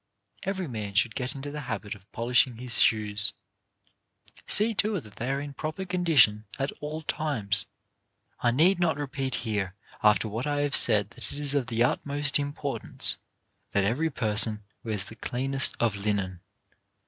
[0.41, 3.33] Every man should get into the habit of polishing his shoes.
[4.47, 7.67] See to it that they are in proper condition at all times.
[8.39, 11.83] I need not repeat here, after what I have said, that it is of the
[11.83, 13.17] utmost importance
[13.73, 16.39] that every person wear the cleanest of linen.